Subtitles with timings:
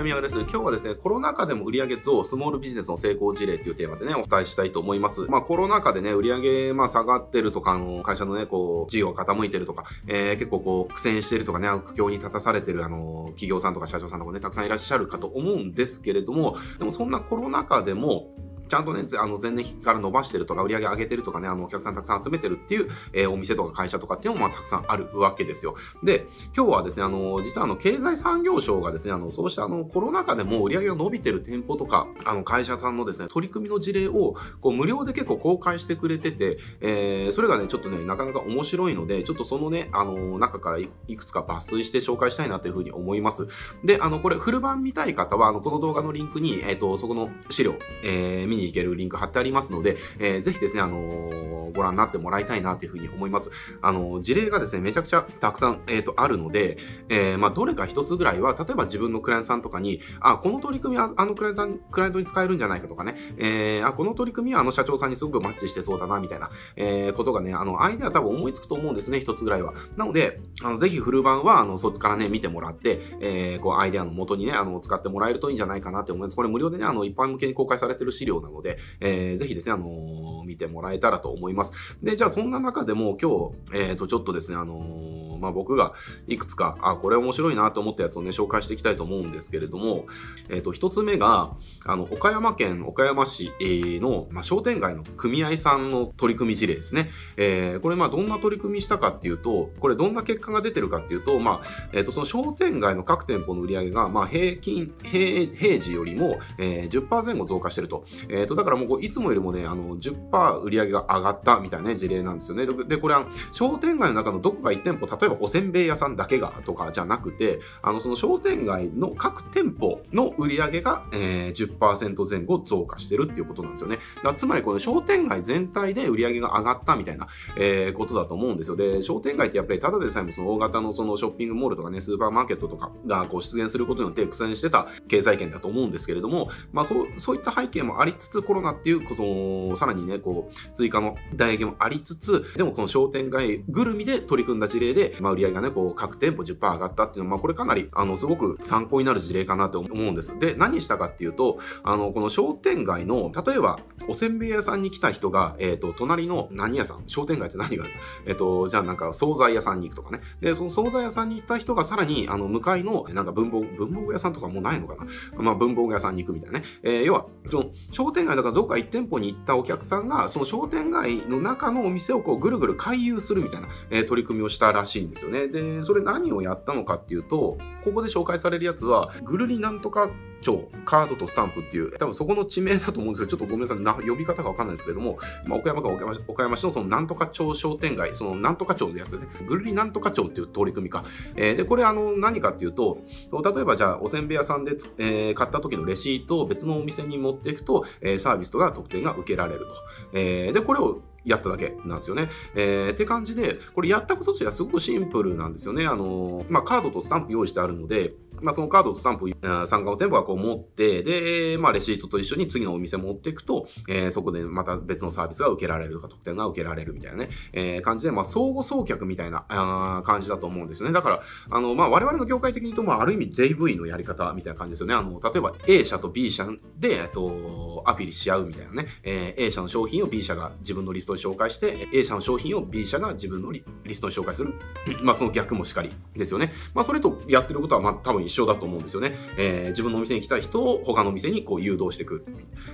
[0.00, 0.40] ちは宮川です。
[0.40, 5.22] 今日はですね、コロナ禍でも売上増、スモールビジネスの成功事例というテーマでね、お伝えしたいと思います。
[5.22, 18.30] まあ、コロナ禍でね、売上まあ下がってるとか、あの、会社のね、こう、事業が傾いてるとか、えー、結構こう、苦戦してるとかね、苦境に立たされてる、あの、企業さんとか社長さんとかね、たくさんいらっしゃるかと思うんですけれども、でもそんなコロナ禍でも、
[18.70, 25.74] ちゃんとね、あの前年比から伸ばしてるとか、売り上げ上げてるとかね、あのお客さんたくさん集めてるっていう、えー、お店とか会社とかっていうのもまあたくさんあるわけですよ。
[26.04, 26.26] で、
[26.56, 43.48] 今日はですね、あの、実はあの、経済産業省がですね、あの、そうしたあの、コロナ禍でも売り上げが伸びてる店舗とか、あの、会社さんのですね、取り組みの事例を、こう、無料で結構公開してくれてて、えー、それがね、ちょっとね、なかなか面白いので、ちょっとそのね、あの、中からいくつか抜粋して紹介したいなというふうに思います。
[43.84, 53.50] で、あの、これ、フル版見たい方は、あの、この動画のリンクに、えっ、ー、と、そこの資料、えー、見に行けるリンク貼ってありますので、えー、ぜひですね、あのー、ご覧になってもらいたいなというふうに思います。
[53.82, 56.78] あのー、事例がですね、めちゃくちゃたくさん、えーと、あるので、
[57.08, 69.74] えー、まあ、どれか一つぐらいは、例えば自分のクライアントさんとかに、あ、この取り組みはあのクライアントクライアントに使えるんじゃないかとかね、えー、あ、この取り組みはあの社長さんにすごくマッチしてそうだな、みたいな、えー、ことがね、あの、アイデア多分思いつくと思うんですね、一つぐらいは。
[69.96, 76.36] なので、あのぜひフル版は、あの、そっちからね、見てもらって、えー、こう、アイデアの元にね、あの、使ってもらえるといいんじゃないかなって思います。
[76.36, 81.98] これ無料でね、あの、一般向けに公開されてる資料なので、えー、ぜひですね、あの見てもらえたらと思います。
[82.02, 85.94] で、じゃあそんな中でも今日、えっ、ー、と、ちょっとですね、あのー、まあ、僕が
[86.26, 90.06] いくつか、あ、これ面白いなと思ったやつをね、紹介していきたいと思うんですけれども、
[90.50, 91.56] えっ、ー、と、一つ目が、
[91.86, 93.52] あの、岡山県岡山市
[94.00, 97.10] の、まあ、商店街の組合さんの取り組み事例ですね。
[97.36, 108.04] えー、これ、まあ、どんな取り組みしたかっていうと、これどんな結果が出てるかっていうと、まあ、えっ、と、その商店街の各店舗の売り上げが、まあ、平均、平、平時よりも、えー、10%前後増加してると。
[108.28, 112.66] ええっ、と、だからもう、いつもよりもね、あの、10%売り上げが上がったみたいなね、事例なんですよね。
[112.66, 123.98] で、これは商店街の中のどこか1店舗、例えばおせんべい屋さんだけがとかじゃなくて、あの、その商店街の各店舗の売り上げが、えー、10%前後増加してるっていうことなんですよね。
[124.22, 128.76] だつまりこの商店街全体で売り上げが上がったみたいな、えー、ことだと思うんですよ。
[128.76, 150.38] で、商店街ってやっぱりただでさえもその大型のそのショッピングモールとかね、スーパーマーケットとかがこう出現することによって苦戦してた経済圏だと思うんですけれども、まあそう、そういった背景もありつつコロナっていう、その、さらにね、こう、追加の打撃もありつつ、でもこの商店街ぐるみで取り組んだ事例で、まあ、売り上げがね、こう、各店舗10%上がったっていうのは、まあ、これかなり、あの、すごく参考になる事例かなと思うんです。
[150.38, 157.92] で、何したかっていうと、あの、この商店街の、例えば、おせんべい屋さんに来た人が、えっ、ー、と、隣の何屋さん商店街って何がある
[158.26, 160.20] えっ、ー、と、じゃあなんか、惣菜屋さんに行くとかね。
[160.40, 165.06] で、その惣菜屋さんに行った人がさらに、あの、向かいの、なんか文房、文房具屋さんとかもうないのかな
[165.42, 166.64] まあ、文房具屋さんに行くみたいなね。
[166.82, 175.46] えー、要は、その、商商店街だからどっか1店舗に行ったお客さんが、その商店街の中のお店をこうぐるぐる回遊するみたいな、えー、取り組みをしたらしいんですよね。
[175.46, 180.10] で、それ何をやったのかっていうと、ここで紹介されるやつは、ぐるりなんとか
[180.40, 189.28] 町、カードとスタンプっていう、多分そこの地名だと思うんですけど、ちょっとごめんなさい、な呼び方がわかんないですけれども、まあ、岡山か岡山岡山市のそのなんとか町商店街、そのなんとか町のやつですね。
[189.46, 191.04] ぐるりなんとか町っていう取り組みか。
[191.36, 192.98] えー、で、これあの、何かっていうと、
[193.32, 199.74] 例えばじゃあ、おせんべい屋さんで、えー、買った時のレシートを別のお店に持っていくと、えー、サービスとか特典が受けられると。
[200.12, 202.28] えー、で、これをやっただけなんですよね。
[202.54, 205.86] えー、って感じで、これやったこととしてはすごくシンプルなんですよね。
[205.86, 209.30] あのー、まあ、カードとスタンプ用意してあるので、まあ、そのカードとスタンプ、
[209.66, 220.92] 参加の店舗がこう持って、で、まあ、レシートと一緒に次のお店持っていくと、えー、そこでまた別のサービスが受けられるとか、特典が受けられるみたいなね、えー、感じで、まあ、相互送客みたいなあ感じだと思うんですね。
[220.92, 224.94] だから、あの、まあ、我々の業界的に言うと、まあ、ある意味 JV のやり方みたいな感じですよね。
[224.94, 226.46] あの、例えば A 社と B 社
[226.78, 234.54] で、えっと、アピールし合うみたいなね、えー、A 社の商品を B 社が自分のリストに紹介して、A 社の商品を B 社が自分のリストに紹介する。
[235.02, 236.52] まあ、その逆もしかりですよね。
[236.74, 239.14] まあ、それとやってることは、まあ、多分一緒だと思うんですよね。
[239.36, 242.24] えー、自分のお店に来た人を他のお店にこう誘導していく。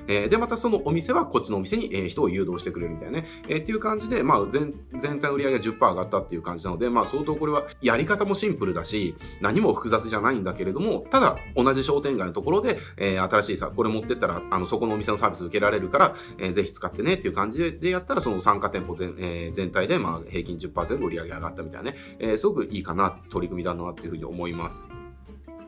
[0.09, 3.27] えー、で、またそのお店はこっちのお店に、え、人を誘導してくれるみたいなね。
[3.49, 24.91] えー、っていう感じで、まあ全、全体の売り上げが10%上がったっていう感じなので、まあ、相当これはやり方もシンプルだし、何も複雑じゃないんだけれども、ただ、同じ商店街のところで、えー、新しいさ、これ持ってったら、あの、そこのお店店のサービス受けられるから、えー、ぜひ使ってねっていう感じででやったら、その参加店舗全,、えー、全体で、まあ、平均10%売り上げ上がったみたいなね、えー、すごくいいかな、取り組みだなっていうふうに思います。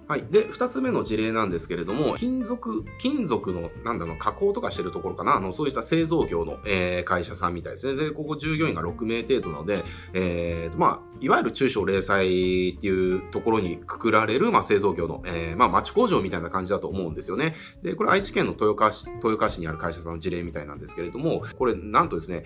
[0.09, 0.25] はい。
[0.31, 8.03] で、二つ目の事例なんですけれども、金属、金属の、なんだろう、加工とかしてるところかな、あの、そういった製造業の、えー、会社さんみたいですね。
[8.03, 9.85] で、ここ従業員が6名程度なので、
[10.15, 17.55] えーと、まあ、いわゆる中小零細っていうところにくくられる、まあ、製造業の、えー、まあ、町工場みたいな感じだと思うんですよね。
[17.83, 22.45] で、これ愛知県の豊川市、豊川市にある会社さんの事例みたいなんですけれども、これなんとですね、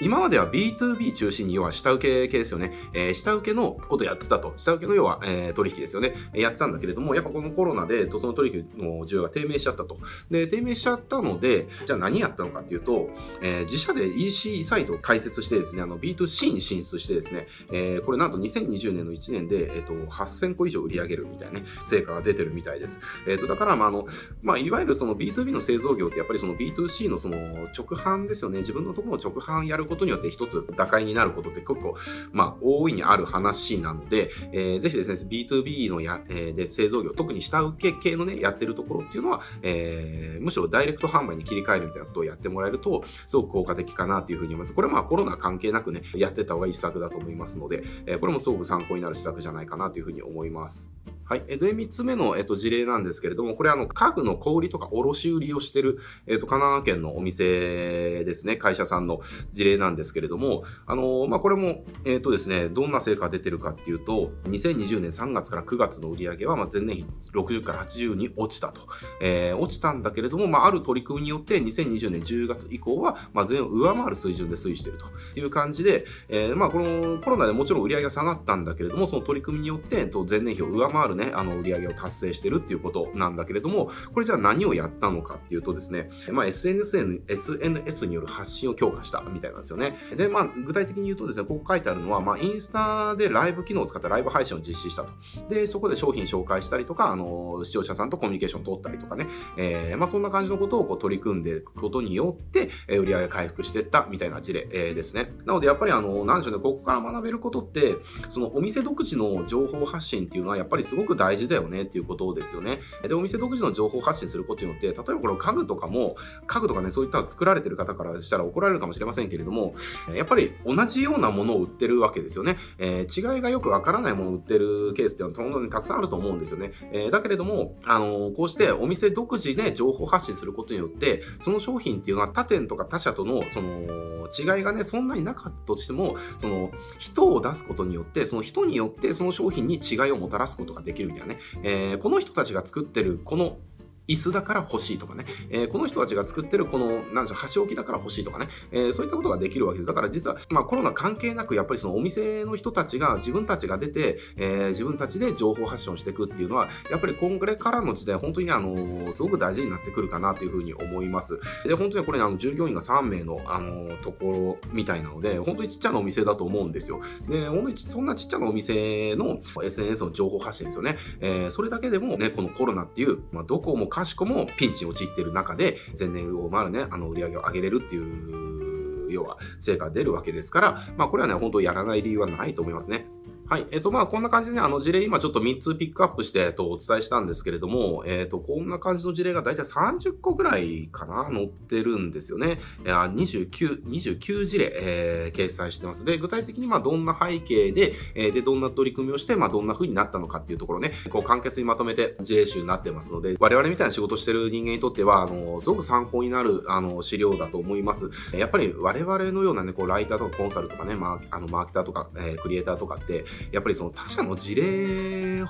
[0.00, 2.72] 今までは B2B 中心に要は下請け系ですよね。
[2.92, 4.52] えー、下請けのことやってたと。
[4.56, 6.14] 下請けの要は、えー、取引ですよね。
[6.34, 9.98] やってたんだけれども、やっぱこのコロナで、その取引の需要が低迷しちゃったと。
[10.30, 13.10] で、低迷しちゃったので、じゃあ何やったのかっていうと、
[13.42, 23.00] えー、自社で EC サイトを開設してですね、あの B2C に進出してですね、えー、これなんと2020年の1年で、えっ、と、8000個以上売り上げるみたいなね、成果が出てるみたいです。
[23.26, 24.06] えっ、と、だから、まあ、あの、
[24.42, 28.58] まあ、いわゆるその B2B の製造業ってやっぱりその B2C のその直販ですよね。
[28.58, 31.96] 自分のところの直販やることによって一つ打開になることって結構、
[32.32, 44.74] まあ、大いにある話なので、えー、ぜひですね、B2B のや、えー、で製造業、特に下請け系のね、やってるところっていうのは、えー、むしろダイレクト販売に切り替えるみたいなことをやってもらえると、すごく効果的かなというふうに思います。
[44.74, 50.92] これはまあコロナ関係なくね、やってた方がいい施策だと思いますので、え、これもすごく参考になる施策じゃないかなというふうに思います。
[51.24, 51.44] はい。
[51.46, 59.20] で、3つ目の、えっと、事例なんですけれども、これあの、家具の小売とか卸売をしてる、えっと、神奈川県のお店ですね、会社さんの
[59.50, 68.82] 事例なんですけれども、あのまあ、これも、えっとですね、どんな成果が出てるかっていうと、2020年3月から9月の売り上げは、まあ、前年比60から80に落ちたと。
[69.20, 89.96] えー、落ちたんだけれども、まあ、ある取り組みによって、2020年10月以降は、まあ、前を上回る水準で推移しているという感じで、えー、まあ、このコロナでもちろん売り上げが下がったんだけれども、その取り組みによって、前年比を上回るね、ね、あの、売り上げを達成してるっていうことなんだけれども、これじゃあ何をやったのかっていうとですね、まあ、SNS, SNS による発信を強化したみたいなんですよね。
[90.16, 95.12] で、まあ、具体的に言うとですね、ここ書いてあるのは、まあ、インスタでライブ機能を使ったライブ配信を実施したと。
[95.48, 99.26] で、そこで商品紹介したりとか、あの、視聴者さんとコミュニケーションを取ったりとかね、
[99.56, 105.32] えー、まあ、そんな感じのことをこう取り組んでいくことによって、え、売り上げ回復していったみたいな事例、えー、ですね。
[105.44, 107.96] なので、やっぱりあの、なんでしょうね、ここから学べることって、
[108.30, 112.80] そのお店独自の情報発信っていうのはやっぱりすごくごく大事だよねっていうことですよね。
[113.06, 116.16] で、お店独自の情報発信することによって、例えばこの家具とかも、
[116.46, 119.74] 家具とかね、そういった作られてる方からしたら怒られるかもしれませんけれども、
[120.14, 122.56] やっぱり同じようなものを売ってるわけですよね。
[122.78, 126.72] えー、違いがよくわからないものを売ってるケースっていうのは、当にたくさんあると思うんですよね。
[126.92, 141.40] えー、だけれども、あのー、こうしてお店独自で情報発信することによって、その商品っていうのは他店とか他社との、その、違いがね、そんなになかったとしても、その、人を出すことによって、その人によってその商品に違いをもたらすことができできるみたいなね。
[141.62, 143.58] えー、この人たちが作ってるこの
[144.08, 149.86] 椅子だから欲しいとかね、えー、この人たちが作ってるこの、なんでしょう、箸置きだから欲しいとかね、えー、そういったことができるわけです。
[149.86, 161.38] だから実は、まあコロナ関係なく、やっぱりそのお店の人たちが自分たちが出て、えー、自分たちで情報発信をしていくっていうのは、やっぱり今後からの時代、本当にあの、すごく大事になってくるかなというふうに思います。
[161.64, 167.00] で、本当にこれ、あの、従業員が3名の、あの、ところみたいなので、本当にちっちゃなお店だと思うんですよ。
[167.28, 170.96] で、本当にそんなちっちゃなお店の SNS の情報発信ですよね。
[171.20, 183.06] えー、それだけでもね、このコロナっていう、まあ、どこもかしこもピンチに陥っている中で、前年を回るね、あの売り上げを上げれるっていう、要は成果が出るわけですから、まあこれはね、本当やらない理由はないと思いますね。
[183.52, 183.66] はい。
[183.70, 192.60] えっ、ー、と、まあ、こんな感じでね、あの事例今ちょっと3つピックアップして、えっと、お伝えしたんですけれども、えっ、ー、と、こんな感じの事例が大体30個ぐらいかな、載ってるんですよね。
[192.84, 196.06] 29、29事例、えー、掲載してます。
[196.06, 208.08] で、具体的にまあ、どんな背景で、えー、で、どんな取り組みをして、まあ、どんな風になったのかっていうところね、こう、簡潔にまとめて事例集になってますので、我々みたいな仕事してる人間にとっては、あの、すごく参考になる、あの、資料だと思います。
[208.34, 215.44] やっぱり我々のようなね、こう、ライターとかコンサルとかね、まあ、あの、マーケターとか、えー、クリエイターとかって、やっぱりその他者の事例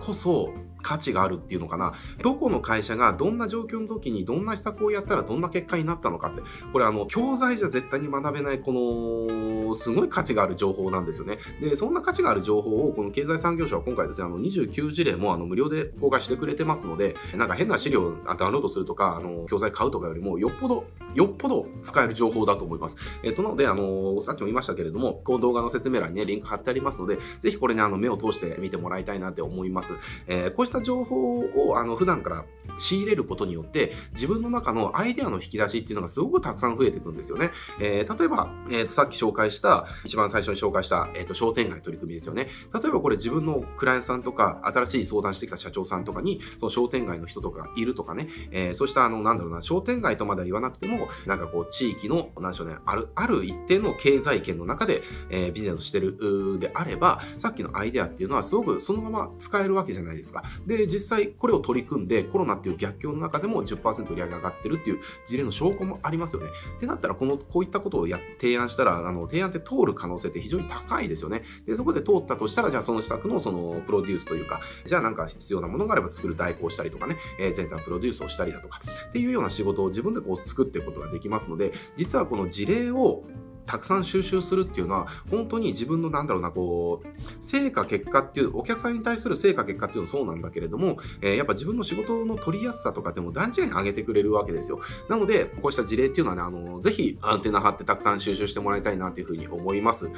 [0.00, 0.52] こそ
[0.86, 1.94] 価値があるっていうのかな。
[2.22, 11.38] どこの会社がどんな状況の時にどんな施策をやったらどんな結果になったのかって、これあの、教材じゃ絶対に学べないこの、すごい価値がある情報なんですよね。
[11.60, 20.84] で、そんな価値がある情報をこの経済産業省は今回ですね、あの、29事例もあの、無料で公開してくれてますので、なんか変な資料をダウンロードするとか、あの、教材買うとかよりも、よっぽど、
[21.16, 23.18] よっぽど使える情報だと思います。
[23.24, 29.85] えっと、なので、あの、さっきも言いましたけれども、この動画の説明欄にね、リンク貼ってありますので、ぜひこれね、あの、目を通して見てもらいたいなって思います。
[30.26, 32.44] えー、こうした情報をあの普段から
[32.78, 37.50] 仕入れることによって自分の中のアイデアの引き出しっていうのがすごくたくさん増えていくんですよね。
[37.80, 42.48] えー、例えば、えーと、さっき紹介した一番最初に紹介した、えーと、商店街取り組みですよね。
[42.74, 60.44] 例えばこれ自分のクライアントさんとか新しい相談してきた社長さんとかにその商店街の人とかいるとかね、えー、そうしたあのなんだろうな商店街とまでは言わなくてもなんかこう地域の何でしょうねあるある一定の経済圏の中で、えー、ビジネスしてるであればさっきのアイデアっていうのはすごくそのまま使えるわけじゃないですか。
[60.66, 66.48] で、実際これを取り組んで、コロナっていう逆境の中でも10%売り上げ上がってるっていう事例の証拠もありますよね。
[66.76, 71.42] ってなったら、この、こういったことをや、提案したら、あの、提案って通る可能性って非常に高いですよね。
[71.66, 83.24] で、そこで通ったとしたら、じゃあその施策のその、プロデュースというか、じゃあなんか必要なものがあれば作る代行したりとかね、えー、全体のプロデュースをしたりだとか、っていうような仕事を自分でこう作っていくことができますので、実はこの事例を
[83.66, 87.06] たくさん収集するっていうのは、本当に自分のなんだろうな、こう、
[87.40, 94.80] 成果結果っていう、お客さんに対する成果結果っていうのもそうなんだけれども、えー、やっぱ自分の仕事の取りやすさとかでも段違いに上げてくれるわけですよ。
[95.08, 100.10] なので、こうした事例っていうのはね、あの、ぜひアンテナ張ってたくさん収集してもらいたいなというふうに思います。